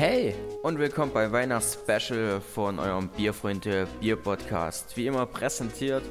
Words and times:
Hey 0.00 0.34
und 0.62 0.78
willkommen 0.78 1.12
bei 1.12 1.30
Weihnachtsspecial 1.30 2.40
von 2.40 2.78
eurem 2.78 3.10
Bierfreunde 3.14 3.86
Bier 4.00 4.16
Podcast. 4.16 4.96
Wie 4.96 5.06
immer 5.06 5.26
präsentiert 5.26 6.02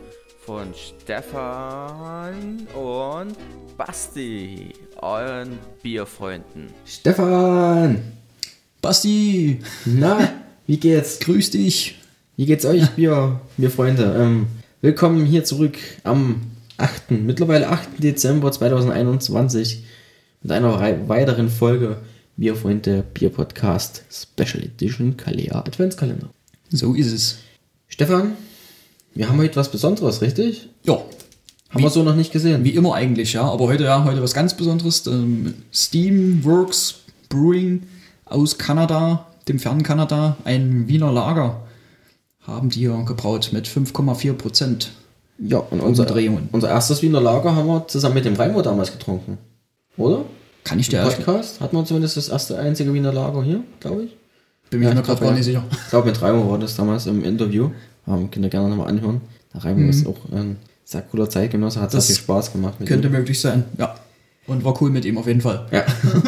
von 0.45 0.67
Stefan 0.75 2.67
und 2.75 3.35
Basti, 3.79 4.73
euren 5.01 5.57
Bierfreunden. 5.81 6.67
Stefan! 6.85 7.99
Basti, 8.79 9.59
Na, 9.85 10.33
wie 10.67 10.77
geht's? 10.77 11.17
grüß 11.21 11.49
dich. 11.49 11.97
Wie 12.37 12.45
geht's 12.45 12.65
euch, 12.65 12.87
Bier, 12.91 13.41
Bierfreunde? 13.57 14.15
Ähm, 14.19 14.45
willkommen 14.81 15.25
hier 15.25 15.45
zurück 15.45 15.79
am 16.03 16.41
8., 16.77 17.09
mittlerweile 17.09 17.69
8. 17.69 17.89
Dezember 17.97 18.51
2021 18.51 19.83
mit 20.43 20.51
einer 20.51 20.79
weiteren 21.09 21.49
Folge 21.49 21.97
Bierfreunde 22.39 23.03
Bier 23.13 23.31
Podcast 23.31 24.03
Special 24.09 24.63
Edition 24.63 25.17
Kalea 25.17 25.59
Adventskalender. 25.59 26.29
So 26.69 26.93
ist 26.93 27.11
es. 27.11 27.39
Stefan, 27.89 28.37
wir 29.13 29.27
haben 29.27 29.39
heute 29.39 29.57
was 29.57 29.69
Besonderes, 29.69 30.21
richtig? 30.21 30.69
Ja, 30.85 31.01
Haben 31.69 31.83
wir 31.83 31.89
so 31.89 32.01
noch 32.01 32.15
nicht 32.15 32.31
gesehen. 32.31 32.63
wie 32.63 32.69
immer 32.69 32.93
eigentlich, 32.95 33.33
ja. 33.33 33.43
Aber 33.43 33.67
heute 33.67 33.83
ja, 33.83 34.05
heute 34.05 34.23
was 34.23 34.33
ganz 34.33 34.53
Besonderes. 34.53 35.05
Ähm, 35.07 35.53
Steamworks 35.73 37.01
Brewing 37.27 37.83
aus 38.23 38.57
Kanada, 38.57 39.27
dem 39.49 39.59
fernen 39.59 39.83
Kanada, 39.83 40.37
ein 40.45 40.87
Wiener 40.87 41.11
Lager 41.11 41.67
haben 42.43 42.69
die 42.69 42.79
hier 42.79 43.03
gebraut 43.05 43.49
mit 43.51 43.67
5,4 43.67 44.31
Prozent. 44.33 44.91
Ja, 45.39 45.57
und 45.57 45.81
unser, 45.81 46.07
unser 46.53 46.69
erstes 46.69 47.01
Wiener 47.01 47.19
Lager 47.19 47.53
haben 47.53 47.67
wir 47.67 47.85
zusammen 47.89 48.15
mit 48.15 48.23
dem 48.23 48.35
Raimo 48.35 48.61
damals 48.61 48.93
getrunken. 48.93 49.37
Oder? 49.97 50.23
Kann 50.69 50.79
ich 50.79 50.89
dir 50.89 51.01
Podcast 51.01 51.59
hatten 51.61 51.75
wir 51.75 51.83
zumindest 51.85 52.17
das 52.17 52.29
erste 52.29 52.57
einzige 52.59 52.93
Wiener 52.93 53.11
Lager 53.11 53.43
hier, 53.43 53.61
glaube 53.79 54.03
ich. 54.03 54.15
bin 54.69 54.79
mir 54.81 54.89
Ja, 54.93 55.01
gerade 55.01 55.19
gar 55.21 55.31
nicht 55.33 55.43
sicher. 55.45 55.63
Ich 55.71 55.89
glaube, 55.89 56.07
mit 56.09 56.21
Raimo 56.21 56.49
war 56.51 56.59
das 56.59 56.75
damals 56.75 57.05
im 57.07 57.23
Interview. 57.23 57.71
Ähm, 58.07 58.29
könnt 58.31 58.45
ihr 58.45 58.49
gerne 58.49 58.69
nochmal 58.69 58.87
anhören. 58.87 59.21
Der 59.53 59.63
Raimo 59.65 59.89
ist 59.89 60.05
auch 60.05 60.17
ein 60.31 60.57
sehr 60.85 61.01
cooler 61.01 61.29
Zeitgenosse, 61.29 61.81
hat 61.81 61.93
Das 61.93 62.07
sehr 62.07 62.15
viel 62.15 62.23
Spaß 62.23 62.51
gemacht 62.51 62.79
mit 62.79 62.87
Könnte 62.87 63.07
ihm. 63.07 63.13
möglich 63.13 63.39
sein, 63.39 63.63
ja. 63.77 63.95
Und 64.47 64.63
war 64.63 64.79
cool 64.81 64.89
mit 64.89 65.05
ihm 65.05 65.17
auf 65.17 65.27
jeden 65.27 65.41
Fall. 65.41 65.65
Ja. 65.71 65.83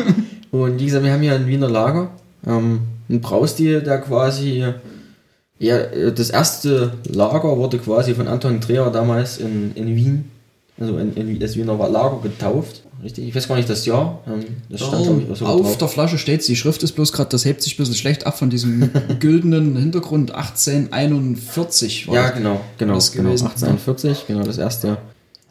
Und 0.52 0.80
wie 0.80 0.86
gesagt, 0.86 1.04
wir 1.04 1.12
haben 1.14 1.22
hier 1.22 1.34
ein 1.34 1.48
Wiener 1.48 1.70
Lager. 1.70 2.10
Ähm, 2.46 2.82
ein 3.10 3.22
Braustil, 3.22 3.82
der 3.82 4.00
quasi. 4.00 4.66
Ja, 5.60 5.78
das 6.12 6.32
erste 6.32 6.94
Lager 7.08 7.56
wurde 7.58 7.78
quasi 7.78 8.16
von 8.16 8.28
Anton 8.28 8.60
Dreher 8.60 8.90
damals 8.90 9.38
in, 9.38 9.72
in 9.76 9.96
Wien, 9.96 10.32
also 10.80 10.98
in, 10.98 11.14
in 11.16 11.40
das 11.40 11.56
Wiener 11.56 11.78
Lager 11.78 12.20
getauft. 12.24 12.84
Richtig, 13.04 13.28
ich 13.28 13.36
weiß 13.36 13.48
gar 13.48 13.56
nicht 13.56 13.70
das 13.70 13.86
Jahr. 13.86 14.20
Ähm, 14.28 14.46
das 14.70 14.82
stand, 14.82 15.02
ich, 15.24 15.32
auch 15.32 15.36
so 15.36 15.46
auf 15.46 15.62
drauf. 15.62 15.78
der 15.78 15.88
Flasche 15.88 16.18
steht 16.18 16.48
die 16.48 16.56
Schrift 16.56 16.84
ist 16.84 16.92
bloß 16.94 17.12
gerade, 17.14 17.30
das 17.30 17.46
hebt 17.46 17.62
sich 17.64 17.74
ein 17.74 17.78
bisschen 17.78 17.96
schlecht 17.96 18.26
ab 18.28 18.38
von 18.38 18.50
diesem 18.50 18.90
güldenen 19.20 19.76
Hintergrund 19.76 20.32
1841. 20.34 22.08
war 22.08 22.16
Ja, 22.16 22.22
das. 22.28 22.34
genau, 22.36 22.62
genau, 22.78 22.94
das 22.94 23.12
genau. 23.12 23.30
gewesen. 23.30 23.48
1841, 23.48 24.28
genau, 24.28 24.44
das 24.44 24.58
erste 24.58 24.98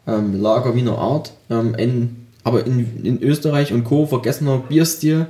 ähm, 0.07 0.41
Lager 0.41 0.75
Wiener 0.75 0.97
Art. 0.97 1.33
Ähm, 1.49 1.75
in, 1.75 2.15
aber 2.43 2.65
in, 2.65 3.05
in 3.05 3.21
Österreich 3.21 3.73
und 3.73 3.83
Co. 3.83 4.05
vergessener 4.05 4.57
Bierstil, 4.57 5.27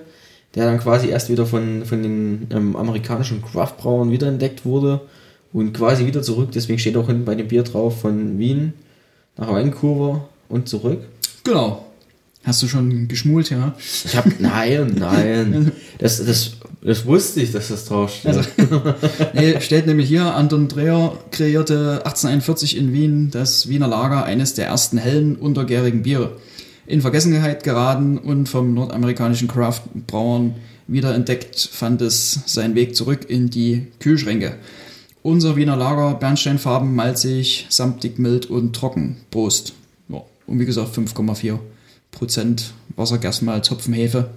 der 0.56 0.66
dann 0.66 0.80
quasi 0.80 1.08
erst 1.08 1.30
wieder 1.30 1.46
von, 1.46 1.86
von 1.86 2.04
den 2.04 2.48
ähm, 2.52 2.76
amerikanischen 2.76 3.42
Craftbrauern 3.42 4.12
wiederentdeckt 4.12 4.66
wurde 4.66 5.02
und 5.54 5.74
quasi 5.74 6.06
wieder 6.06 6.22
zurück. 6.22 6.50
Deswegen 6.54 6.80
steht 6.80 6.98
auch 6.98 7.08
hinten 7.08 7.26
bei 7.26 7.36
dem 7.36 7.48
Bier 7.48 7.64
drauf 7.64 8.02
von 8.02 8.38
Wien 8.38 8.74
nach 9.38 9.50
Vancouver 9.50 10.28
und 10.50 10.68
zurück. 10.70 11.00
Genau. 11.44 11.86
Hast 12.44 12.64
du 12.64 12.68
schon 12.68 13.08
geschmult, 13.08 13.52
ja? 13.52 13.76
Ich 14.06 14.16
hab, 14.18 14.40
nein, 14.40 14.96
nein, 14.98 15.72
das, 16.00 16.26
das, 16.26 16.54
das 16.82 17.06
wusste 17.06 17.42
ich, 17.42 17.52
dass 17.52 17.68
das 17.68 17.86
draufsteht. 17.86 18.36
Also, 18.36 18.50
nee, 19.36 19.62
steht 19.62 19.86
nämlich 19.86 20.08
hier, 20.08 20.34
Anton 20.34 20.68
Dreher 20.68 21.14
kreierte 21.30 22.02
1841 22.04 22.78
in 22.78 22.94
Wien 22.94 23.30
das 23.30 23.70
Wiener 23.70 23.88
Lager, 23.88 24.26
eines 24.26 24.56
der 24.56 24.66
ersten 24.66 24.98
hellen, 24.98 25.36
untergärigen 25.36 26.02
Biere. 26.02 26.38
In 26.88 27.02
Vergessenheit 27.02 27.64
geraten 27.64 28.18
und 28.18 28.50
vom 28.50 28.74
nordamerikanischen 28.74 29.48
Craft-Brauern 29.48 30.56
wiederentdeckt, 30.88 31.70
fand 31.72 32.02
es 32.02 32.40
seinen 32.48 32.74
Weg 32.74 32.96
zurück 32.96 33.30
in 33.30 33.52
die 33.52 33.88
Kühlschränke. 34.00 34.56
Unser 35.22 35.56
Wiener 35.56 35.78
Lager, 35.78 36.16
Bernsteinfarben, 36.16 36.96
malzig, 36.96 37.68
samtig, 37.70 38.18
mild 38.18 38.48
und 38.48 38.76
trocken. 38.76 39.18
Prost. 39.30 39.74
Ja, 40.10 40.24
und 40.48 40.60
wie 40.60 40.66
gesagt, 40.66 40.98
5,4 40.98 41.60
Prozent 42.12 42.74
Wasser, 42.96 43.18
Gerstenmalz, 43.18 43.72
Hopfenhefe. 43.72 44.30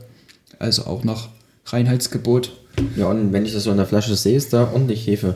Also 0.58 0.84
auch 0.86 1.04
nach 1.04 1.28
Reinheitsgebot. 1.66 2.52
Ja, 2.96 3.06
und 3.06 3.32
wenn 3.32 3.44
ich 3.44 3.52
das 3.52 3.64
so 3.64 3.70
in 3.70 3.76
der 3.76 3.86
Flasche 3.86 4.14
sehe, 4.14 4.36
ist 4.36 4.52
da 4.52 4.70
ordentlich 4.72 5.06
Hefe. 5.06 5.34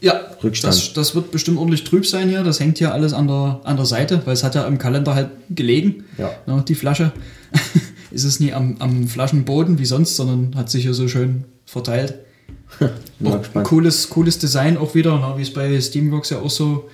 Ja, 0.00 0.20
Rückstand. 0.42 0.74
Das, 0.74 0.92
das 0.94 1.14
wird 1.14 1.30
bestimmt 1.30 1.58
ordentlich 1.58 1.84
trüb 1.84 2.06
sein 2.06 2.28
hier. 2.28 2.42
Das 2.42 2.58
hängt 2.58 2.78
hier 2.78 2.94
alles 2.94 3.12
an 3.12 3.28
der, 3.28 3.60
an 3.64 3.76
der 3.76 3.84
Seite, 3.86 4.22
weil 4.24 4.32
es 4.32 4.42
hat 4.42 4.54
ja 4.54 4.66
im 4.66 4.78
Kalender 4.78 5.14
halt 5.14 5.30
gelegen, 5.50 6.04
Ja. 6.16 6.30
die 6.62 6.74
Flasche. 6.74 7.12
ist 8.10 8.24
es 8.24 8.40
nie 8.40 8.52
am, 8.52 8.76
am 8.78 9.06
Flaschenboden 9.08 9.78
wie 9.78 9.84
sonst, 9.84 10.16
sondern 10.16 10.56
hat 10.56 10.70
sich 10.70 10.82
hier 10.84 10.94
so 10.94 11.06
schön 11.08 11.44
verteilt. 11.66 12.14
Cooles, 13.64 14.08
cooles 14.08 14.38
Design 14.38 14.78
auch 14.78 14.94
wieder, 14.94 15.18
ne, 15.18 15.34
wie 15.36 15.42
es 15.42 15.52
bei 15.52 15.80
Steamworks 15.80 16.30
ja 16.30 16.38
auch 16.40 16.50
so 16.50 16.88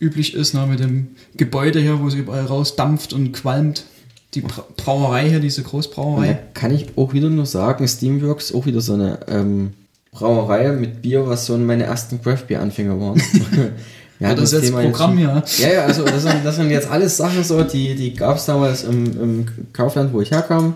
üblich 0.00 0.34
ist, 0.34 0.54
ne, 0.54 0.66
mit 0.66 0.80
dem 0.80 1.08
Gebäude 1.36 1.80
hier, 1.80 2.00
wo 2.00 2.08
es 2.08 2.14
überall 2.14 2.44
rausdampft 2.44 3.12
und 3.12 3.32
qualmt. 3.32 3.84
Die 4.34 4.42
Bra 4.42 4.64
Brauerei 4.76 5.28
hier, 5.28 5.40
diese 5.40 5.62
Und 5.62 5.66
da 5.66 5.70
Großbrauerei. 5.70 6.38
kann 6.54 6.74
ich 6.74 6.86
auch 6.96 7.12
wieder 7.14 7.30
nur 7.30 7.46
sagen, 7.46 7.88
Steamworks 7.88 8.54
auch 8.54 8.66
wieder 8.66 8.80
so 8.80 8.94
eine 8.94 9.20
ähm, 9.28 9.72
Brauerei 10.12 10.70
mit 10.72 11.02
Bier, 11.02 11.26
was 11.26 11.46
so 11.46 11.56
meine 11.56 11.84
ersten 11.84 12.20
Craft-Bier-Anfänger 12.22 13.00
waren. 13.00 13.16
Wir 14.20 14.26
Ja, 14.26 14.28
hatten 14.32 14.40
das 14.40 14.52
ist 14.52 14.64
jetzt 14.64 14.72
Programm 14.74 15.16
hier. 15.16 15.42
Ja, 15.58 15.68
ja, 15.72 15.84
also 15.84 16.04
das 16.04 16.22
sind, 16.22 16.44
das 16.44 16.56
sind 16.56 16.70
jetzt 16.70 16.90
alles 16.90 17.16
Sachen 17.16 17.44
so, 17.44 17.62
die, 17.62 17.94
die 17.94 18.14
gab 18.14 18.36
es 18.36 18.46
damals 18.46 18.82
im, 18.82 19.06
im 19.20 19.46
Kaufland, 19.72 20.12
wo 20.12 20.20
ich 20.20 20.30
herkam. 20.32 20.74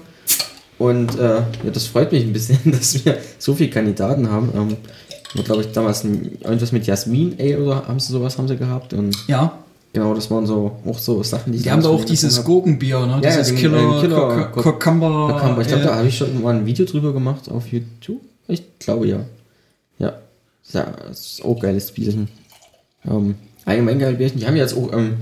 Und 0.78 1.18
äh, 1.18 1.36
ja, 1.38 1.70
das 1.72 1.86
freut 1.86 2.12
mich 2.12 2.22
ein 2.24 2.32
bisschen, 2.32 2.58
dass 2.72 3.04
wir 3.04 3.18
so 3.38 3.54
viele 3.54 3.70
Kandidaten 3.70 4.30
haben. 4.30 4.50
Ähm, 4.54 4.76
glaube 5.44 5.62
ich, 5.62 5.72
damals 5.72 6.04
ein, 6.04 6.38
irgendwas 6.42 6.72
mit 6.72 6.86
Jasmin, 6.86 7.38
ey, 7.38 7.56
oder 7.56 7.86
haben 7.88 7.98
sie 7.98 8.12
sowas 8.12 8.38
haben 8.38 8.48
sie 8.48 8.56
gehabt. 8.56 8.92
Und 8.92 9.16
Ja, 9.26 9.58
genau, 9.92 10.14
das 10.14 10.30
waren 10.30 10.46
so 10.46 10.76
auch 10.86 10.98
so 10.98 11.22
Sachen, 11.22 11.52
die 11.52 11.58
die 11.60 11.70
haben 11.70 11.82
da 11.82 11.88
auch 11.88 12.04
dieses 12.04 12.44
Gurkenbier, 12.44 13.00
ne? 13.06 13.20
Ja, 13.22 13.30
dieses 13.30 13.48
den, 13.48 13.56
Killer, 13.56 14.00
Killer- 14.00 14.52
Cucumber. 14.52 15.38
Kam, 15.40 15.60
ich 15.60 15.66
glaube, 15.68 15.84
da 15.84 15.96
habe 15.96 16.08
ich 16.08 16.16
schon 16.16 16.42
mal 16.42 16.54
ein 16.54 16.66
Video 16.66 16.84
drüber 16.84 17.12
gemacht 17.12 17.50
auf 17.50 17.66
YouTube. 17.68 18.20
Ich 18.48 18.62
glaube 18.78 19.06
ja. 19.06 19.20
Ja. 19.98 20.14
Ja, 20.72 20.92
das 21.08 21.20
ist 21.32 21.44
auch 21.44 21.58
geiles 21.60 21.92
Bierchen. 21.92 22.28
Ähm, 23.04 23.34
allgemein 23.64 23.98
geile 23.98 24.16
Bierchen. 24.16 24.40
Die 24.40 24.46
haben 24.46 24.56
jetzt 24.56 24.76
auch 24.76 24.92
ähm, 24.92 25.14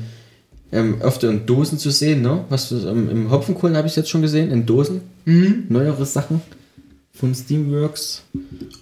ähm, 0.73 0.97
öfter 1.01 1.29
in 1.31 1.47
Dosen 1.47 1.79
zu 1.79 1.91
sehen, 1.91 2.23
ne? 2.23 2.45
Was 2.49 2.71
ähm, 2.73 3.09
im 3.11 3.31
Hopfenkohlen 3.31 3.77
habe 3.77 3.89
ich 3.89 3.97
jetzt 3.97 4.09
schon 4.11 4.23
gesehen, 4.23 4.51
in 4.51 4.67
Dosen. 4.67 5.01
Mhm. 5.25 5.65
Neuere 5.69 6.07
Sachen 6.07 6.41
von 7.13 7.35
Steamworks. 7.35 8.23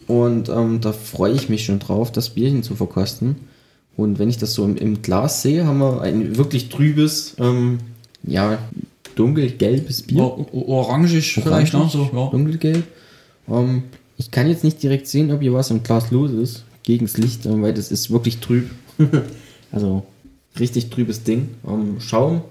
Und 0.06 0.48
ähm, 0.48 0.80
da 0.80 0.92
freue 0.92 1.32
ich 1.32 1.48
mich 1.48 1.64
schon 1.64 1.78
drauf, 1.78 2.12
das 2.12 2.30
Bierchen 2.30 2.62
zu 2.62 2.76
verkosten. 2.76 3.36
Und 3.98 4.18
wenn 4.20 4.30
ich 4.30 4.38
das 4.38 4.54
so 4.54 4.64
im, 4.64 4.76
im 4.76 5.02
Glas 5.02 5.42
sehe, 5.42 5.66
haben 5.66 5.78
wir 5.78 6.00
ein 6.02 6.36
wirklich 6.38 6.68
trübes, 6.68 7.34
ähm, 7.40 7.78
ja, 8.22 8.58
dunkelgelbes 9.16 10.02
Bier. 10.02 10.22
O- 10.22 10.46
o- 10.52 10.68
Orangisch 10.68 11.34
vielleicht, 11.42 11.74
ne? 11.74 11.88
So, 11.90 12.08
ja. 12.14 12.28
Dunkelgelb. 12.30 12.84
Ähm, 13.48 13.82
ich 14.16 14.30
kann 14.30 14.48
jetzt 14.48 14.62
nicht 14.62 14.80
direkt 14.82 15.08
sehen, 15.08 15.32
ob 15.32 15.40
hier 15.42 15.52
was 15.52 15.70
im 15.72 15.82
Glas 15.82 16.12
los 16.12 16.30
ist, 16.30 16.62
gegen 16.84 17.06
das 17.06 17.16
Licht, 17.16 17.44
ähm, 17.44 17.60
weil 17.62 17.74
das 17.74 17.90
ist 17.90 18.10
wirklich 18.10 18.38
trüb. 18.38 18.70
also 19.72 20.04
richtig 20.60 20.90
trübes 20.90 21.24
Ding. 21.24 21.48
Ähm, 21.66 21.96
Schaum, 21.98 22.42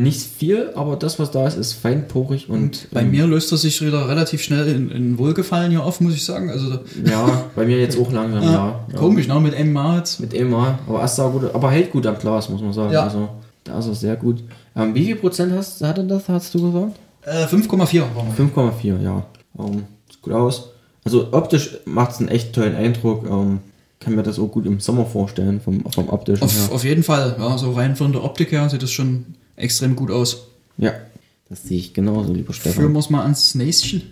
nicht 0.00 0.20
viel, 0.20 0.70
aber 0.74 0.96
das, 0.96 1.18
was 1.18 1.30
da 1.30 1.46
ist, 1.46 1.58
ist 1.58 1.74
feinporig 1.74 2.48
und 2.48 2.88
Bei 2.90 3.02
ähm, 3.02 3.10
mir 3.10 3.26
löst 3.26 3.52
er 3.52 3.58
sich 3.58 3.84
wieder 3.84 4.08
relativ 4.08 4.42
schnell 4.42 4.66
in, 4.68 4.90
in 4.90 5.18
Wohlgefallen 5.18 5.70
hier 5.70 5.84
auf, 5.84 6.00
muss 6.00 6.14
ich 6.14 6.24
sagen. 6.24 6.50
Also, 6.50 6.78
ja, 7.04 7.44
bei 7.54 7.66
mir 7.66 7.78
jetzt 7.78 7.98
auch 7.98 8.10
langsam, 8.10 8.42
ja. 8.42 8.80
ja. 8.90 8.98
komisch, 8.98 9.28
ne? 9.28 9.38
Mit 9.40 9.72
Mal 9.72 9.98
jetzt. 9.98 10.18
Mit 10.18 10.32
Mal, 10.48 10.78
aber 10.88 11.06
sah 11.06 11.28
gut, 11.28 11.54
aber 11.54 11.70
hält 11.70 11.92
gut 11.92 12.06
am 12.06 12.18
Glas, 12.18 12.48
muss 12.48 12.62
man 12.62 12.72
sagen. 12.72 12.92
Ja. 12.92 13.02
Also, 13.02 13.28
da 13.64 13.78
ist 13.78 13.86
er 13.88 13.94
sehr 13.94 14.16
gut. 14.16 14.42
Ähm, 14.74 14.94
wie 14.94 15.04
viel 15.04 15.16
Prozent 15.16 15.52
hast, 15.52 15.82
hat 15.82 15.98
er 15.98 16.04
das, 16.04 16.28
hast 16.28 16.54
du 16.54 16.72
gesagt? 16.72 16.96
Äh, 17.22 17.44
5,4 17.44 18.00
war 18.14 18.24
noch. 18.24 18.36
5,4, 18.36 19.02
ja. 19.02 19.26
Ähm, 19.58 19.84
sieht 20.10 20.22
gut 20.22 20.32
aus. 20.32 20.70
Also 21.04 21.28
optisch 21.32 21.78
macht 21.84 22.12
es 22.12 22.20
einen 22.20 22.28
echt 22.28 22.54
tollen 22.54 22.74
Eindruck. 22.74 23.26
Ähm, 23.28 23.60
kann 24.00 24.14
mir 24.14 24.22
das 24.22 24.38
auch 24.38 24.48
gut 24.48 24.64
im 24.64 24.80
Sommer 24.80 25.04
vorstellen, 25.04 25.60
vom, 25.60 25.84
vom 25.90 26.08
optischen 26.08 26.44
Auf, 26.44 26.54
her. 26.54 26.74
auf 26.74 26.84
jeden 26.84 27.02
Fall, 27.02 27.36
ja, 27.38 27.58
so 27.58 27.72
rein 27.72 27.96
von 27.96 28.12
der 28.12 28.24
Optik 28.24 28.52
her 28.52 28.68
sieht 28.70 28.82
das 28.82 28.90
schon 28.90 29.26
extrem 29.60 29.96
gut 29.96 30.10
aus. 30.10 30.46
Ja, 30.78 30.92
das 31.48 31.64
sehe 31.64 31.78
ich 31.78 31.92
genauso, 31.94 32.32
lieber 32.32 32.52
Führen 32.52 32.72
Stefan. 32.74 32.92
wir 32.92 32.98
es 32.98 33.10
mal 33.10 33.22
ans 33.22 33.54
Näschen. 33.54 34.02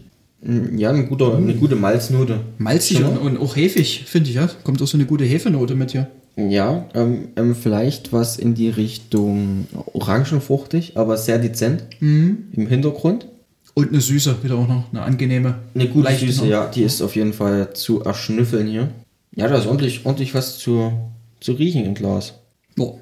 Mm, 0.42 0.76
Ja, 0.78 0.90
eine 0.90 1.06
gute, 1.06 1.36
eine 1.36 1.54
gute 1.54 1.76
Malznote. 1.76 2.40
Malzig 2.58 3.02
und, 3.02 3.18
und 3.18 3.38
auch 3.38 3.56
hefig, 3.56 4.04
finde 4.06 4.30
ich, 4.30 4.36
ja. 4.36 4.48
Kommt 4.64 4.80
auch 4.82 4.86
so 4.86 4.96
eine 4.96 5.06
gute 5.06 5.24
Hefenote 5.24 5.74
mit 5.74 5.92
hier. 5.92 6.08
Ja, 6.36 6.86
ähm, 6.94 7.28
ähm, 7.36 7.56
vielleicht 7.56 8.12
was 8.12 8.36
in 8.38 8.54
die 8.54 8.68
Richtung 8.70 9.66
orangenfruchtig, 9.92 10.96
aber 10.96 11.16
sehr 11.16 11.38
dezent 11.38 11.84
Mhm. 12.00 12.44
im 12.52 12.66
Hintergrund. 12.68 13.26
Und 13.74 13.88
eine 13.90 14.00
Süße, 14.00 14.36
wieder 14.42 14.56
auch 14.56 14.66
noch 14.68 14.84
eine 14.92 15.02
angenehme. 15.02 15.56
Eine 15.74 15.88
gute 15.88 16.04
leichte 16.04 16.26
Süße, 16.26 16.40
noch. 16.42 16.48
ja. 16.48 16.66
Die 16.68 16.82
ist 16.82 17.00
auf 17.02 17.14
jeden 17.16 17.32
Fall 17.32 17.74
zu 17.74 18.02
erschnüffeln 18.02 18.66
hier. 18.66 18.88
Ja, 19.36 19.46
da 19.48 19.56
ist 19.58 19.66
ordentlich, 19.66 20.04
ordentlich 20.04 20.34
was 20.34 20.58
zu, 20.58 20.92
zu 21.40 21.52
riechen 21.52 21.84
im 21.84 21.94
Glas. 21.94 22.34
Oh, 22.78 22.98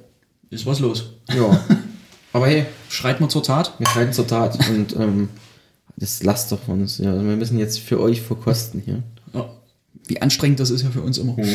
ist 0.51 0.67
was 0.67 0.81
los. 0.81 1.13
Ja. 1.35 1.61
Aber 2.37 2.49
hey, 2.49 2.67
Schreit 2.91 3.19
mal 3.19 3.31
zur 3.31 3.43
Tat. 3.43 3.73
wir 3.79 3.87
schreiten 3.87 4.13
zur 4.13 4.27
Tat. 4.27 4.59
Und 4.69 4.95
ähm, 4.97 5.31
das 5.97 6.23
lasst 6.23 6.53
doch 6.53 6.61
von 6.61 6.83
uns. 6.83 6.99
Ja. 6.99 7.13
Also 7.13 7.25
wir 7.27 7.35
müssen 7.37 7.59
jetzt 7.59 7.81
für 7.81 7.99
euch 7.99 8.21
verkosten 8.21 8.83
hier. 8.85 9.03
Ja. 9.33 9.49
Wie 10.07 10.21
anstrengend 10.21 10.61
das 10.61 10.69
ist 10.69 10.83
ja 10.83 10.91
für 10.91 11.01
uns 11.01 11.17
immer. 11.19 11.35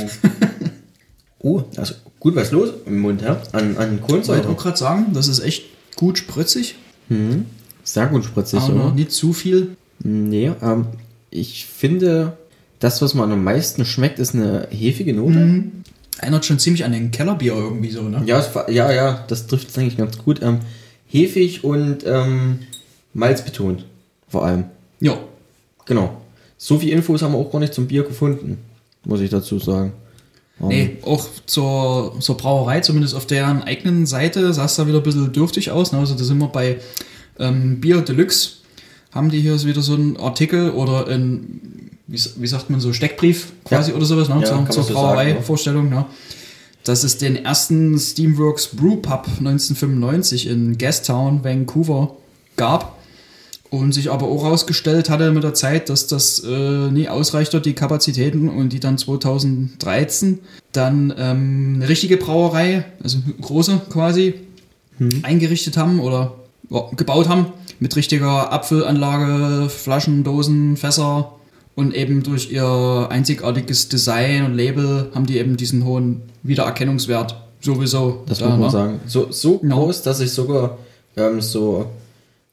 Oh, 1.44 1.64
also 1.76 1.96
gut 2.20 2.36
was 2.36 2.52
los 2.52 2.70
im 2.86 3.00
Mund, 3.00 3.24
ja? 3.24 3.42
An, 3.52 3.76
an 3.76 3.96
Ich 3.96 4.02
wollte 4.02 4.02
Kohlensäure. 4.02 4.48
auch 4.50 4.58
gerade 4.58 4.78
sagen, 4.78 5.08
das 5.14 5.28
ist 5.28 5.40
echt 5.40 5.64
gut 5.96 6.20
spritzig, 6.20 6.76
Sehr 7.84 8.06
gut 8.08 8.26
spritzig, 8.26 8.60
aber 8.60 8.76
oder? 8.76 8.94
nicht 8.94 9.12
zu 9.12 9.34
viel. 9.34 9.76
Nee, 10.04 10.52
ähm, 10.62 10.86
ich 11.32 11.66
finde, 11.66 12.38
das, 12.78 13.02
was 13.02 13.16
man 13.16 13.32
am 13.32 13.44
meisten 13.44 13.86
schmeckt, 13.86 14.20
ist 14.20 14.36
eine 14.36 14.68
hefige 14.70 15.16
Note. 15.16 15.64
Erinnert 16.22 16.46
schon 16.46 16.60
ziemlich 16.60 16.86
an 16.86 16.92
den 16.92 17.12
Kellerbier 17.12 17.54
irgendwie 17.54 17.90
so, 17.90 18.04
ne? 18.04 18.22
Ja, 18.26 18.40
es, 18.40 18.50
ja, 18.74 18.92
ja, 18.92 19.26
das 19.28 19.48
trifft 19.48 19.70
es 19.70 19.78
eigentlich 19.78 19.98
ganz 19.98 20.18
gut. 20.20 20.42
Ähm, 20.42 20.60
hefig 21.08 21.64
und 21.64 22.06
ähm, 22.06 22.60
malzbetont, 23.14 23.86
vor 24.30 24.46
allem. 24.46 24.66
Ja. 25.00 25.18
Genau. 25.86 26.22
So 26.58 26.78
viel 26.78 26.90
Infos 26.90 27.22
haben 27.22 27.34
wir 27.34 27.40
auch 27.40 27.52
gar 27.52 27.60
nicht 27.60 27.74
zum 27.74 27.88
Bier 27.88 28.04
gefunden, 28.04 28.60
muss 29.04 29.20
ich 29.20 29.30
dazu 29.30 29.60
sagen. 29.60 29.94
Ähm, 30.62 30.68
Nee, 30.68 30.98
auch 31.02 31.26
zur, 31.46 32.16
zur 32.20 32.38
Brauerei, 32.38 32.82
zumindest 32.82 33.16
auf 33.16 33.26
deren 33.26 33.64
eigenen 33.64 34.06
Seite, 34.06 34.54
sah 34.54 34.66
es 34.66 34.76
da 34.76 34.88
wieder 34.88 34.98
ein 35.00 35.04
bisschen 35.04 35.34
dürftig 35.34 35.72
aus. 35.72 35.92
Ne? 35.92 36.00
Also 36.00 36.14
da 36.14 36.24
sind 36.24 36.38
wir 36.38 36.48
bei 36.48 36.80
ähm, 37.40 37.82
Bier 37.82 38.02
Deluxe. 38.02 38.58
Haben 39.12 39.30
die 39.30 39.42
hier 39.42 39.62
wieder 39.64 39.82
so 39.82 39.96
einen 39.96 40.18
Artikel 40.18 40.70
oder 40.72 41.08
ein, 41.08 41.91
wie, 42.12 42.20
wie 42.36 42.48
sagt 42.48 42.70
man 42.70 42.82
so, 42.82 42.92
Steckbrief 42.94 43.54
quasi 43.64 43.92
Ja. 43.92 43.98
oder 43.98 44.06
sowas, 44.06 44.28
ne? 44.28 44.42
Ja, 44.42 44.46
zur, 44.46 44.70
zur 44.70 44.84
so 44.84 44.94
Brauerei-Vorstellung. 44.94 45.90
Ne? 45.90 46.06
Dass 46.84 47.04
es 47.04 47.18
den 47.18 47.38
ersten 47.38 47.98
Steamworks 47.98 48.68
Brew 48.68 48.98
Pub 48.98 49.28
1995 49.40 50.48
in 50.48 50.78
Gastown, 50.78 51.44
Vancouver 51.44 52.16
gab. 52.58 52.98
Und 53.70 53.94
sich 53.94 54.12
aber 54.12 54.28
auch 54.28 54.44
herausgestellt 54.44 55.10
hatte 55.10 55.32
mit 55.32 55.44
der 55.44 55.54
Zeit, 55.54 55.88
dass 55.88 56.06
das 56.08 56.44
äh, 56.46 56.92
nie 56.92 57.08
ausreichte, 57.08 57.62
die 57.62 57.72
Kapazitäten, 57.72 58.50
und 58.50 58.74
die 58.74 58.82
dann 58.82 58.98
2013 58.98 60.40
dann 60.74 61.14
ähm, 61.18 61.76
eine 61.78 61.88
richtige 61.88 62.18
Brauerei, 62.18 62.84
also 63.02 63.20
große 63.40 63.80
quasi, 63.90 64.34
eingerichtet 65.24 65.78
haben 65.78 66.02
oder 66.02 66.34
ja, 66.70 66.84
gebaut 66.98 67.30
haben, 67.30 67.46
mit 67.80 67.96
richtiger 67.96 68.52
Apfelanlage, 68.52 69.70
Flaschen, 69.70 70.26
Dosen, 70.26 70.76
Fässer 70.76 71.32
und 71.76 71.94
eben 71.96 72.24
durch 72.24 72.52
ihr 72.52 73.08
einzigartiges 73.10 73.90
Design 73.90 74.46
und 74.46 74.56
Label 74.56 75.10
haben 75.16 75.26
die 75.26 75.38
eben 75.38 75.58
diesen 75.58 75.86
hohen 75.86 76.22
Wiedererkennungswert 76.44 77.36
sowieso. 77.62 78.24
Das 78.28 78.40
da, 78.40 78.50
muss 78.50 78.54
man 78.58 78.62
ne? 78.66 78.70
sagen. 78.72 79.00
So, 79.08 79.28
so 79.32 79.60
Ja. 79.64 79.76
groß, 79.76 80.02
dass 80.04 80.18
sich 80.20 80.32
sogar 80.32 80.78
ähm, 81.16 81.42
so 81.42 81.86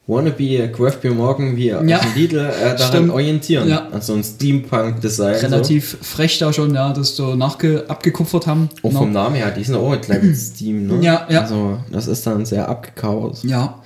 wannabe 0.07 0.69
Craft 0.75 1.01
Beer 1.03 1.13
Morgan 1.13 1.57
wie 1.57 1.73
aus 1.75 1.85
Ja. 1.87 1.99
dem 1.99 2.15
Lidl 2.15 2.39
äh, 2.39 2.77
daran 2.77 2.79
Stimmt. 2.79 3.11
orientieren. 3.11 3.69
Ja. 3.69 3.89
An 3.89 4.01
so 4.01 4.15
ein 4.15 4.25
Steampunk-Design. 4.25 5.35
Relativ 5.37 5.99
frech 6.01 6.39
da 6.39 6.53
schon, 6.53 6.75
ja, 6.75 6.93
das 6.93 7.15
so 7.15 7.35
nachge 7.35 7.85
abgekupfert 7.89 8.47
haben. 8.47 8.71
So. 8.73 8.77
Auch 8.89 8.91
Genau. 8.91 9.01
vom 9.01 9.13
Namen 9.13 9.35
her, 9.37 9.51
die 9.51 9.65
sind 9.65 9.75
auch 9.75 9.91
mit 9.91 10.03
kleinen 10.03 10.35
Steam, 10.35 10.87
ne? 10.87 10.99
Ja, 11.03 11.27
ja. 11.29 11.43
Also, 11.43 11.79
das 11.93 12.07
ist 12.07 12.27
dann 12.27 12.47
sehr 12.47 12.69
abgekauert. 12.69 13.43
Ja. 13.45 13.81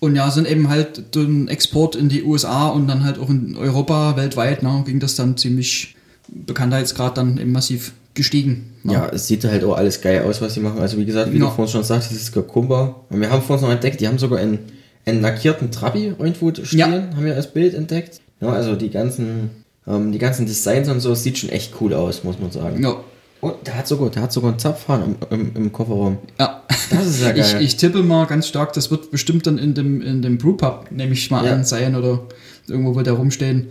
Und 0.00 0.14
ja, 0.14 0.30
sind 0.30 0.46
eben 0.48 0.68
halt 0.68 1.14
den 1.14 1.48
Export 1.48 1.96
in 1.96 2.08
die 2.08 2.22
USA 2.22 2.68
und 2.68 2.86
dann 2.86 3.04
halt 3.04 3.18
auch 3.18 3.30
in 3.30 3.56
Europa 3.56 4.16
weltweit, 4.16 4.62
ne, 4.62 4.82
ging 4.86 5.00
das 5.00 5.14
dann 5.16 5.36
ziemlich 5.36 5.96
Bekanntheitsgrad 6.28 7.16
dann 7.18 7.38
eben 7.38 7.52
massiv 7.52 7.92
gestiegen. 8.14 8.72
Ne? 8.82 8.94
Ja, 8.94 9.08
es 9.08 9.26
sieht 9.26 9.44
halt 9.44 9.64
auch 9.64 9.76
alles 9.76 10.00
geil 10.00 10.22
aus, 10.22 10.40
was 10.40 10.54
sie 10.54 10.60
machen. 10.60 10.80
Also 10.80 10.96
wie 10.98 11.04
gesagt, 11.04 11.32
wie 11.32 11.38
Ja. 11.38 11.46
du 11.46 11.50
vorhin 11.50 11.70
schon 11.72 11.84
sagst, 11.84 12.10
dieses 12.10 12.32
Kakumba. 12.32 13.02
Und 13.10 13.20
wir 13.20 13.30
haben 13.30 13.42
vorhin 13.42 13.66
noch 13.66 13.72
entdeckt, 13.72 14.00
die 14.00 14.08
haben 14.08 14.18
sogar 14.18 14.38
einen, 14.38 14.58
einen 15.04 15.20
lackierten 15.22 15.70
Trabi 15.70 16.14
irgendwo 16.18 16.52
stehen, 16.62 16.78
Ja. 16.78 16.86
haben 17.14 17.24
wir 17.24 17.34
als 17.34 17.52
Bild 17.52 17.74
entdeckt. 17.74 18.20
Ja, 18.40 18.48
also 18.48 18.74
die 18.74 18.90
ganzen, 18.90 19.50
ähm, 19.86 20.12
die 20.12 20.18
ganzen 20.18 20.46
Designs 20.46 20.88
und 20.88 21.00
so, 21.00 21.12
es 21.12 21.22
sieht 21.22 21.38
schon 21.38 21.50
echt 21.50 21.74
cool 21.80 21.94
aus, 21.94 22.24
muss 22.24 22.38
man 22.38 22.50
sagen. 22.50 22.82
Ja. 22.82 22.96
Und 23.40 23.54
der 23.66 23.76
hat 23.76 23.86
sogar, 23.86 24.10
der 24.10 24.22
hat 24.22 24.32
sogar 24.32 24.50
einen 24.50 24.58
Zapfhahn 24.58 25.16
im, 25.30 25.38
im, 25.40 25.56
im 25.56 25.72
Kofferraum. 25.72 26.18
ja. 26.38 26.62
Das 26.90 27.06
ist 27.06 27.20
ja 27.22 27.30
Ich, 27.34 27.52
geil. 27.52 27.62
ich 27.62 27.76
tippe 27.76 28.02
mal 28.02 28.26
ganz 28.26 28.46
stark, 28.46 28.72
das 28.72 28.90
wird 28.92 29.10
bestimmt 29.10 29.46
dann 29.46 29.58
in 29.58 29.74
dem, 29.74 30.00
in 30.02 30.22
dem 30.22 30.38
Brewpub, 30.38 30.86
nehme 30.92 31.12
ich 31.14 31.30
mal 31.30 31.44
Ja. 31.44 31.52
an, 31.52 31.64
sein 31.64 31.96
oder 31.96 32.20
irgendwo 32.68 32.94
wird 32.94 33.06
der 33.08 33.14
rumstehen. 33.14 33.66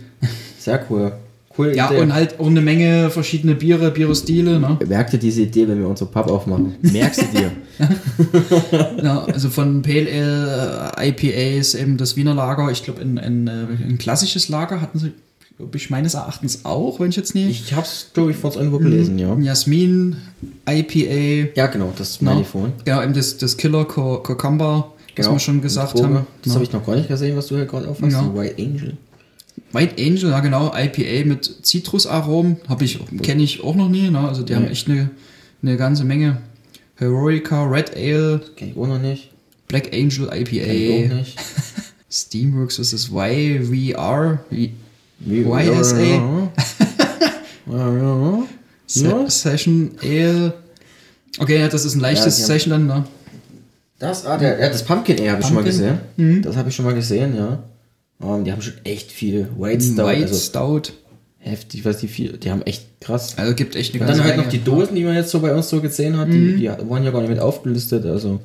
Sehr 0.58 0.84
cool. 0.90 1.12
Cool 1.56 1.74
Ja, 1.74 1.86
Idee. 1.90 2.00
und 2.02 2.12
halt 2.12 2.38
auch 2.38 2.46
eine 2.46 2.60
Menge 2.60 3.08
verschiedene 3.10 3.54
Biere, 3.54 3.90
Bierostile, 3.90 4.60
ne? 4.60 4.76
Merkt 4.86 5.14
ihr 5.14 5.18
diese 5.18 5.42
Idee, 5.42 5.66
wenn 5.66 5.78
wir 5.78 5.88
unsere 5.88 6.10
Pub 6.10 6.30
aufmachen? 6.30 6.74
Merkst 6.82 7.22
du 7.22 7.38
dir? 7.38 7.50
Ja, 9.02 9.24
also 9.24 9.48
von 9.50 9.82
Pale 9.82 10.06
Ale, 10.12 10.92
äh, 10.98 11.08
IPAs, 11.08 11.74
eben 11.74 11.96
das 11.96 12.16
Wiener 12.16 12.34
Lager. 12.34 12.70
Ich 12.70 12.82
glaube, 12.84 13.00
ein, 13.00 13.18
ein, 13.18 13.46
äh, 13.48 13.66
ein 13.88 13.98
klassisches 13.98 14.48
Lager 14.48 14.80
hatten 14.80 14.98
sie, 14.98 15.12
glaube 15.56 15.76
ich, 15.76 15.90
meines 15.90 16.14
Erachtens 16.14 16.64
auch, 16.64 17.00
wenn 17.00 17.08
ich 17.10 17.16
jetzt 17.16 17.34
nie. 17.34 17.46
Ich 17.48 17.74
hab's, 17.74 18.10
glaube 18.12 18.30
ich, 18.30 18.36
vorhin 18.36 18.60
irgendwo 18.60 18.78
gelesen, 18.78 19.18
ja. 19.18 19.34
Jasmin, 19.38 20.16
IPA. 20.68 21.50
Ja, 21.54 21.66
genau, 21.68 21.92
das 21.96 22.20
meine 22.20 22.42
ich 22.42 22.46
vorhin. 22.46 22.72
Genau, 22.84 23.02
eben 23.02 23.14
das, 23.14 23.38
das 23.38 23.56
Killer 23.56 23.84
Cucumber, 23.86 24.92
was 24.98 25.14
Genau. 25.14 25.32
wir 25.32 25.38
schon 25.38 25.62
gesagt 25.62 26.00
haben. 26.02 26.26
Das 26.42 26.54
habe 26.54 26.64
ich 26.64 26.72
noch 26.72 26.84
gar 26.84 26.94
nicht 26.96 27.08
gesehen, 27.08 27.36
was 27.36 27.46
du 27.46 27.56
hier 27.56 27.64
gerade 27.66 27.88
aufhast. 27.88 28.12
Ja. 28.12 28.34
White 28.34 28.62
Angel. 28.62 28.96
White 29.72 29.94
Angel, 29.98 30.30
ja 30.30 30.40
genau, 30.40 30.72
IPA 30.76 31.26
mit 31.26 31.44
Zitrusaromen, 31.62 32.58
habe 32.68 32.84
ich, 32.84 32.98
kenne 33.22 33.42
ich 33.42 33.64
auch 33.64 33.74
noch 33.74 33.88
nie. 33.88 34.10
Ne? 34.10 34.18
Also 34.20 34.42
die 34.42 34.54
haben 34.54 34.64
Nee. 34.64 34.70
echt 34.70 34.88
eine, 34.88 35.10
eine 35.62 35.76
ganze 35.78 36.04
Menge. 36.04 36.42
Heroica, 36.96 37.64
Red 37.64 37.94
Ale, 37.96 38.40
Kenn 38.56 38.70
ich 38.70 38.76
auch 38.76 38.86
noch 38.86 38.98
nicht. 38.98 39.30
Black 39.68 39.92
Angel 39.94 40.28
Kenn 40.28 40.42
ich 40.42 40.52
IPA, 40.52 41.14
auch 41.14 41.18
nicht. 41.18 41.38
Steamworks, 42.10 42.78
was 42.78 42.92
ist 42.92 43.10
das? 43.10 43.16
YVR? 43.16 44.38
YSA. 45.24 46.50
Se. 48.86 49.24
Session 49.28 49.90
Ale. 50.02 50.52
Okay, 51.38 51.68
das 51.68 51.84
ist 51.84 51.94
ein 51.96 52.00
leichtes 52.00 52.38
Ja, 52.38 52.46
Session 52.46 52.70
dann, 52.70 52.86
ne? 52.86 53.04
Das, 53.98 54.24
ah, 54.26 54.36
der, 54.36 54.60
ja, 54.60 54.68
das 54.68 54.84
Pumpkin 54.84 55.18
Ale 55.18 55.30
habe 55.32 55.40
ich 55.40 55.46
schon 55.46 55.56
mal 55.56 55.64
gesehen. 55.64 55.98
Mhm. 56.16 56.42
Das 56.42 56.56
habe 56.56 56.68
ich 56.68 56.74
schon 56.76 56.84
mal 56.84 56.94
gesehen, 56.94 57.34
ja. 57.36 57.62
Ähm, 58.22 58.44
die 58.44 58.52
haben 58.52 58.62
schon 58.62 58.74
echt 58.84 59.10
viel 59.10 59.48
White 59.58 59.82
Stout, 59.84 60.06
White 60.06 60.22
also 60.22 60.34
Stout. 60.36 60.92
heftig, 61.38 61.84
was 61.84 61.98
die 61.98 62.08
viel, 62.08 62.36
die 62.38 62.50
haben 62.50 62.62
echt 62.62 63.00
krass. 63.00 63.34
Also 63.36 63.54
gibt 63.54 63.74
echt 63.76 63.94
eine 63.94 64.02
Und 64.02 64.08
dann 64.10 64.22
halt 64.24 64.36
noch 64.36 64.48
die 64.48 64.62
Dosen, 64.62 64.94
die 64.94 65.04
man 65.04 65.14
jetzt 65.14 65.30
so 65.30 65.40
bei 65.40 65.52
uns 65.54 65.68
so 65.68 65.80
gesehen 65.80 66.16
hat, 66.18 66.28
Mhm. 66.28 66.32
die, 66.32 66.56
die 66.58 66.68
waren 66.68 67.02
ja 67.04 67.10
gar 67.10 67.20
nicht 67.20 67.30
mit 67.30 67.40
aufgelistet, 67.40 68.04
also 68.06 68.40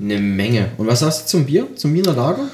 eine 0.00 0.18
Menge. 0.18 0.66
Und 0.78 0.86
was 0.86 1.00
sagst 1.00 1.24
du 1.24 1.28
zum 1.38 1.46
Bier, 1.46 1.66
zum 1.76 1.94
Wiener 1.94 2.12
Lager? 2.14 2.48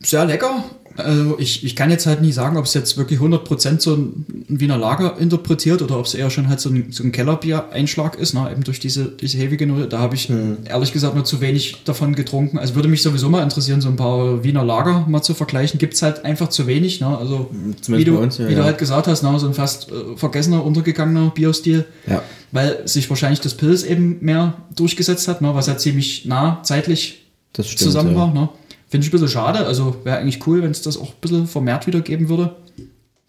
Sehr 0.00 0.24
lecker. 0.26 0.64
Also 0.96 1.38
ich, 1.38 1.64
ich 1.64 1.74
kann 1.74 1.90
jetzt 1.90 2.06
halt 2.06 2.22
nie 2.22 2.30
sagen, 2.32 2.56
ob 2.56 2.66
es 2.66 2.74
jetzt 2.74 2.96
wirklich 2.96 3.18
100% 3.20 3.80
so 3.80 3.94
ein, 3.94 4.24
Wiener 4.48 4.78
Lager 4.78 5.16
interpretiert 5.18 5.82
oder 5.82 5.98
ob 5.98 6.06
es 6.06 6.14
eher 6.14 6.30
schon 6.30 6.48
halt 6.48 6.60
so 6.60 6.70
ein, 6.70 6.86
so 6.90 7.02
ein 7.02 7.10
Kellerbier-Einschlag 7.12 8.16
ist, 8.16 8.34
ne? 8.34 8.48
eben 8.52 8.62
durch 8.62 8.78
diese, 8.78 9.06
diese 9.06 9.38
hefige 9.38 9.66
Note. 9.66 9.88
Da 9.88 9.98
habe 9.98 10.14
ich 10.14 10.28
Hm. 10.28 10.58
ehrlich 10.64 10.92
gesagt 10.92 11.14
nur 11.14 11.24
zu 11.24 11.40
wenig 11.40 11.82
davon 11.84 12.14
getrunken. 12.14 12.58
Also 12.58 12.74
würde 12.74 12.88
mich 12.88 13.02
sowieso 13.02 13.28
mal 13.28 13.42
interessieren, 13.42 13.80
so 13.80 13.88
ein 13.88 13.96
paar 13.96 14.44
Wiener 14.44 14.64
Lager 14.64 15.04
mal 15.08 15.22
zu 15.22 15.34
vergleichen. 15.34 15.78
Gibt 15.78 15.94
es 15.94 16.02
halt 16.02 16.24
einfach 16.24 16.48
zu 16.48 16.66
wenig. 16.66 17.00
Ne? 17.00 17.06
Also 17.18 17.50
Zumindest 17.80 17.88
wie, 17.90 18.04
du, 18.04 18.16
bei 18.16 18.22
uns, 18.22 18.38
ja, 18.38 18.48
wie 18.48 18.52
ja. 18.52 18.58
du 18.58 18.64
halt 18.64 18.78
gesagt 18.78 19.06
hast, 19.08 19.22
ne? 19.22 19.38
so 19.38 19.46
ein 19.46 19.54
fast 19.54 19.90
äh, 19.90 20.16
vergessener, 20.16 20.64
untergegangener 20.64 21.30
Bierstil. 21.34 21.84
Ja. 22.06 22.22
Weil 22.52 22.86
sich 22.86 23.08
wahrscheinlich 23.10 23.40
das 23.40 23.54
Pilz 23.54 23.82
eben 23.82 24.18
mehr 24.20 24.54
durchgesetzt 24.76 25.26
hat, 25.28 25.42
ne? 25.42 25.54
was 25.54 25.66
ja 25.66 25.76
ziemlich 25.76 26.24
nah 26.24 26.60
zeitlich 26.62 27.24
Das 27.52 27.66
stimmt. 27.66 27.80
zusammen 27.80 28.14
war. 28.14 28.32
Ne? 28.32 28.48
Finde 28.94 29.04
ich 29.06 29.08
ein 29.08 29.10
bisschen 29.18 29.28
schade. 29.28 29.66
Also 29.66 29.96
wäre 30.04 30.18
eigentlich 30.18 30.46
cool, 30.46 30.62
wenn 30.62 30.70
es 30.70 30.82
das 30.82 30.96
auch 30.96 31.08
ein 31.08 31.20
bisschen 31.20 31.46
vermehrt 31.48 31.88
wieder 31.88 32.00
geben 32.00 32.28
würde. 32.28 32.54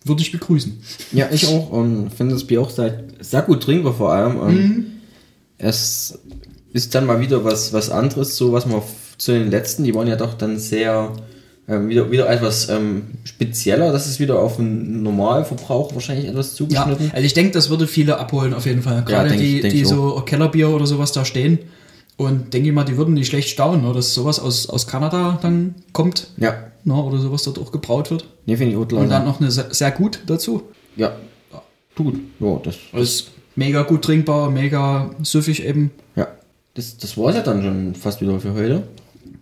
Würde 0.04 0.22
ich 0.22 0.32
begrüßen. 0.32 0.80
Ja, 1.14 1.28
ich 1.32 1.48
auch 1.48 1.72
und 1.72 2.12
finde 2.14 2.36
das 2.36 2.44
Bier 2.44 2.62
auch 2.62 2.70
sehr, 2.70 3.04
sehr 3.20 3.42
gut 3.42 3.64
trinkbar 3.64 3.94
vor 3.94 4.14
allem. 4.14 4.38
Und 4.38 4.54
Mhm. 4.56 4.86
Es 5.58 6.20
ist 6.74 6.94
dann 6.94 7.06
mal 7.08 7.20
wieder 7.22 7.44
was, 7.44 7.74
was 7.74 7.90
anderes, 7.90 8.36
so 8.38 8.52
was 8.52 8.66
man 8.68 8.82
zu 9.18 9.32
den 9.32 9.50
letzten, 9.50 9.84
die 9.86 9.96
waren 9.96 10.08
ja 10.08 10.18
doch 10.18 10.34
dann 10.36 10.60
sehr 10.60 11.14
ähm, 11.68 11.88
wieder, 11.90 12.12
wieder 12.12 12.30
etwas 12.30 12.70
ähm, 12.70 13.04
spezieller. 13.24 13.92
Das 13.92 14.06
ist 14.06 14.20
wieder 14.20 14.38
auf 14.38 14.58
den 14.58 15.02
Normalverbrauch 15.02 15.96
wahrscheinlich 15.96 16.28
etwas 16.28 16.52
Ja, 16.52 16.56
zugeschnitten. 16.58 17.10
also 17.12 17.26
ich 17.26 17.34
denke, 17.34 17.54
das 17.54 17.70
würde 17.72 17.88
viele 17.88 18.20
abholen 18.20 18.54
auf 18.54 18.66
jeden 18.68 18.84
Fall. 18.84 19.04
Gerade 19.06 19.30
denk 19.30 19.42
ich- 19.42 19.48
die, 19.56 19.62
denk 19.62 19.74
die 19.74 19.86
so 19.86 20.22
Kellerbier 20.26 20.70
oder 20.70 20.86
sowas 20.86 21.12
da 21.14 21.26
stehen. 21.26 21.58
Und 22.18 22.54
denke 22.54 22.70
ich 22.70 22.74
mal, 22.76 22.86
die 22.86 22.96
würden 22.98 23.14
nicht 23.14 23.28
schlecht 23.28 23.50
staunen, 23.50 23.86
ne? 23.86 23.94
dass 23.94 24.14
sowas 24.14 24.40
aus, 24.40 24.70
aus 24.70 24.88
Kanada 24.88 25.38
dann 25.42 25.76
kommt 25.92 26.28
Ja, 26.38 26.54
ne? 26.86 26.94
oder 26.96 27.18
sowas 27.18 27.44
dort 27.44 27.60
auch 27.60 27.72
gebraut 27.74 28.10
wird. 28.10 28.26
nee, 28.46 28.56
finde 28.56 28.72
ich 28.74 28.78
auch 28.78 28.90
Und 28.98 29.10
dann 29.10 29.26
noch 29.26 29.42
eine 29.42 29.52
sehr, 29.52 29.74
sehr 29.74 29.92
gut 29.92 30.20
dazu. 30.26 30.64
Ja, 30.96 31.14
gut. 31.96 32.16
Ja, 32.40 32.60
das, 32.64 32.76
Also 32.94 33.04
ist 33.04 33.32
mega 33.58 33.82
gut 33.84 34.04
trinkbar, 34.04 34.50
mega 34.50 35.10
süffig 35.24 35.66
eben. 35.66 35.92
ja. 36.16 36.28
Das, 36.74 36.98
das 36.98 37.18
war 37.18 37.34
ja 37.34 37.42
dann 37.42 37.64
schon 37.64 37.96
fast 37.96 38.20
wieder 38.20 38.38
für 38.40 38.54
heute. 38.54 38.84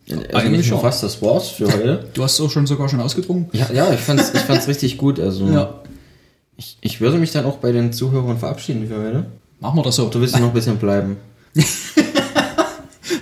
Also 0.09 0.21
Eigentlich 0.33 0.67
schon. 0.67 0.79
fast 0.79 1.01
das 1.01 1.19
war's 1.21 1.49
für 1.49 1.65
heute. 1.65 2.07
Du 2.13 2.21
hast 2.23 2.33
es 2.33 2.41
auch 2.41 2.51
schon 2.51 2.67
sogar 2.67 2.89
schon 2.89 2.99
ausgetrunken? 2.99 3.47
Ja, 3.57 3.71
ja 3.73 3.91
ich 3.93 3.99
fand's, 4.01 4.31
ich 4.35 4.41
fand's 4.41 4.67
richtig 4.67 4.97
gut. 4.99 5.19
Also 5.19 5.47
Ja. 5.47 5.81
ich, 6.57 6.77
ich 6.81 7.01
würde 7.01 7.17
mich 7.17 7.31
dann 7.31 7.45
auch 7.45 7.57
bei 7.57 7.71
den 7.71 7.91
Zuhörern 7.93 8.37
verabschieden 8.37 8.87
für 8.87 8.97
heute. 9.01 9.25
Machen 9.59 9.77
wir 9.79 9.83
das 9.83 9.95
so. 9.95 10.09
Du 10.09 10.19
willst 10.21 10.35
ja 10.35 10.41
noch 10.41 10.49
ein 10.49 10.53
bisschen 10.53 10.77
bleiben. 10.77 11.17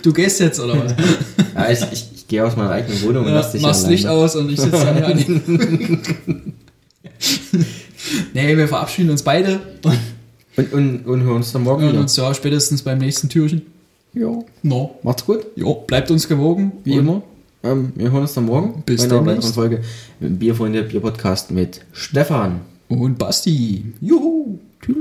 Du 0.02 0.14
gehst 0.14 0.40
jetzt, 0.40 0.60
oder 0.60 0.84
was? 0.86 0.94
Ja, 1.54 1.70
ich, 1.70 1.82
ich, 1.92 2.06
ich 2.16 2.28
gehe 2.28 2.46
aus 2.46 2.56
meiner 2.56 2.72
eigenen 2.72 3.02
Wohnung 3.04 3.24
und 3.26 3.30
Ja, 3.30 3.36
lass 3.36 3.52
dich 3.52 3.62
machst 3.62 3.82
alleine. 3.82 3.96
Licht 3.96 4.08
aus 4.08 4.36
und 4.38 4.50
ich 4.50 4.60
sitze 4.60 4.72
dann 4.86 4.96
hier 4.96 5.06
an 5.08 6.14
Nee, 8.34 8.58
wir 8.58 8.68
verabschieden 8.68 9.10
uns 9.12 9.22
beide 9.22 9.60
und 9.84 9.98
Und, 10.58 10.74
und, 10.74 11.06
und 11.06 11.22
hören 11.24 11.36
uns 11.38 11.52
dann 11.52 11.64
morgen 11.64 11.82
hören 11.84 11.92
wieder. 11.94 12.02
uns 12.02 12.16
ja 12.16 12.34
spätestens 12.34 12.82
beim 12.82 12.98
nächsten 13.00 13.30
Türchen. 13.30 13.62
Jo. 14.14 14.46
No. 14.64 14.96
Macht's 15.04 15.26
gut. 15.26 15.46
Jo, 15.56 15.74
bleibt 15.88 16.10
uns 16.10 16.28
gewogen. 16.28 16.72
Wie 16.84 16.96
immer. 16.96 17.22
Ähm, 17.64 17.92
wir 17.96 18.12
hören 18.12 18.22
uns 18.24 18.34
dann 18.34 18.46
morgen 18.46 18.82
Bis 18.86 19.08
bei 19.08 19.16
einer 19.16 19.26
weiteren 19.26 19.54
Folge 19.54 19.82
Bierfreunde 20.20 20.84
Bier 20.84 21.00
Podcast 21.02 21.52
mit 21.52 21.82
Stefan. 21.92 22.62
Und 22.90 23.18
Basti. 23.20 23.86
Juhu. 24.02 24.58
Tschüss. 24.84 24.96